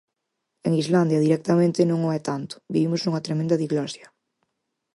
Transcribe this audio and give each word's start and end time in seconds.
En 0.67 0.71
Islandia 0.83 1.23
directamente 1.25 1.79
non 1.89 1.99
o 2.07 2.09
é 2.17 2.19
tanto, 2.29 2.55
vivimos 2.73 3.01
nunha 3.01 3.25
tremenda 3.27 3.59
diglosia. 3.63 4.07